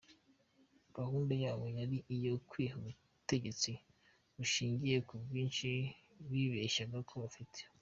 Gahunda 0.97 1.33
yabo 1.43 1.65
yari 1.79 1.97
iyo 2.15 2.33
kwiha 2.49 2.75
ubutegetsi 2.79 3.71
bushingiye 4.37 4.97
“ku 5.07 5.13
bwinshi” 5.23 5.69
bibeshyaga 6.29 6.99
ko 7.09 7.13
bafite. 7.23 7.59